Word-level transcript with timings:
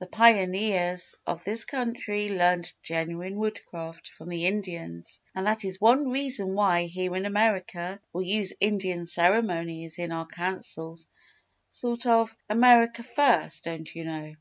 "The 0.00 0.08
pioneers 0.08 1.16
of 1.28 1.44
this 1.44 1.64
country 1.64 2.28
learned 2.28 2.74
genuine 2.82 3.36
Woodcraft 3.36 4.08
from 4.08 4.28
the 4.30 4.46
Indians, 4.46 5.20
and 5.32 5.46
that 5.46 5.64
is 5.64 5.80
one 5.80 6.10
reason 6.10 6.54
why, 6.54 6.86
here 6.86 7.14
in 7.14 7.24
America, 7.24 8.00
we 8.12 8.26
use 8.26 8.52
Indian 8.58 9.06
ceremonies 9.06 10.00
in 10.00 10.10
our 10.10 10.26
Councils 10.26 11.06
sort 11.70 12.04
of 12.04 12.36
"America 12.50 13.04
First" 13.04 13.62
don't 13.62 13.94
you 13.94 14.04
know. 14.06 14.34